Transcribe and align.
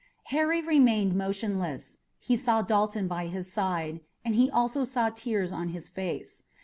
Harry 0.33 0.63
remained 0.63 1.13
motionless. 1.15 1.99
He 2.17 2.35
saw 2.35 2.63
Dalton 2.63 3.07
by 3.07 3.27
his 3.27 3.53
side, 3.53 3.99
and 4.25 4.33
he 4.33 4.49
also 4.49 4.83
saw 4.83 5.09
tears 5.11 5.51
on 5.51 5.69
his 5.69 5.89
face. 5.89 6.41